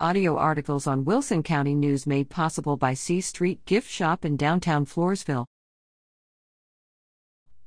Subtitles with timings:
[0.00, 4.84] Audio articles on Wilson County News made possible by C Street Gift Shop in downtown
[4.84, 5.46] Floresville.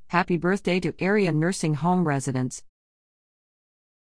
[0.08, 2.62] Happy birthday to area nursing home residents.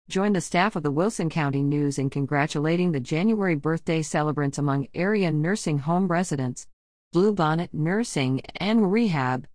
[0.09, 4.89] Join the staff of the Wilson County News in congratulating the January birthday celebrants among
[4.93, 6.67] area nursing home residents.
[7.15, 9.47] Bluebonnet Nursing and Rehab.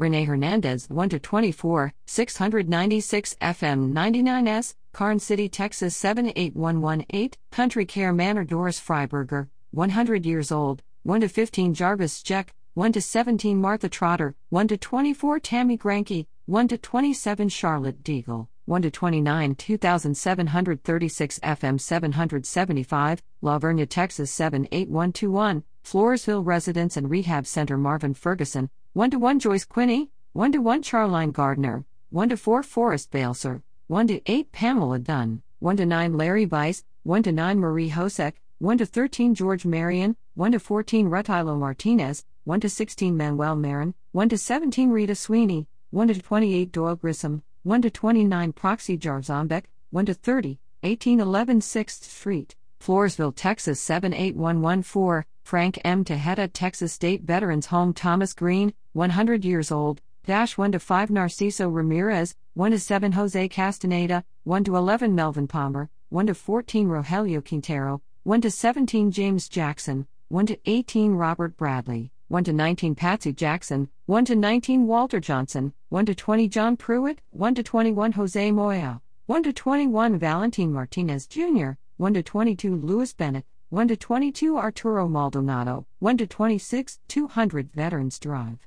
[0.00, 8.44] Renee Hernandez, 1 to 24, 696 FM 99S, Karnes City, Texas 78118, Country Care Manor
[8.44, 14.34] Doris Freiberger, 100 years old, 1 to 15 Jarvis Jeck, 1 to 17 Martha Trotter,
[14.48, 21.78] 1 to 24 Tammy Granke, 1 to 27 Charlotte Deagle, 1 to 29 2736 FM
[21.78, 29.38] 775, La Vernia, Texas 78121, Floresville Residence and Rehab Center Marvin Ferguson, 1 to 1
[29.38, 34.50] Joyce Quinney, 1 to 1 Charline Gardner, 1 to 4 Forrest Balser, 1 to 8
[34.50, 39.32] Pamela Dunn, 1 to 9 Larry Weiss, 1 to 9 Marie Hosek, 1 to 13
[39.36, 44.90] George Marion, 1 to 14 Rutilo Martinez, 1 to 16 Manuel Marin, 1 to 17
[44.90, 50.58] Rita Sweeney, 1 to 28 Doyle Grissom, 1 to 29 Proxy Jarzombek, 1 to 30,
[50.80, 56.04] 1811 6th Street, Floresville, Texas 78114, Frank M.
[56.04, 61.72] Tejeda, Texas State Veterans Home Thomas Green, 100 years old, dash 1 to 5 Narciso
[61.72, 67.40] Ramirez, 1 to 7 Jose Castaneda, 1 to 11 Melvin Palmer, 1 to 14 Rogelio
[67.40, 73.32] Quintero, 1 to 17 James Jackson, 1 to 18 Robert Bradley, 1 to 19 Patsy
[73.32, 78.50] Jackson, 1 to 19 Walter Johnson, 1 to 20 John Pruitt, 1 to 21 Jose
[78.50, 84.56] Moya, 1 to 21 Valentin Martinez Jr., 1 to 22 Louis Bennett, 1 to 22
[84.58, 88.66] Arturo Maldonado, 1 to 26 200 Veterans Drive.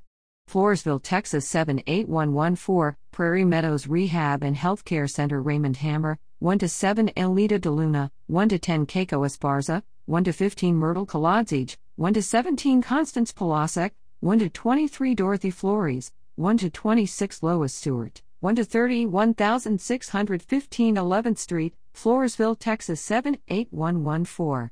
[0.53, 7.59] Floresville, Texas 78114, Prairie Meadows Rehab and Healthcare Center Raymond Hammer, 1 to 7 Elita
[7.59, 13.33] DeLuna, 1 to 10 Keiko Esparza, 1 to 15 Myrtle Kolodzic, 1 to 17 Constance
[13.33, 20.95] Polasek, 1 to 23 Dorothy Flores, 1 to 26 Lois Stewart, 1 to 30 1615
[20.95, 24.69] 11th Street, Floresville, Texas 78114.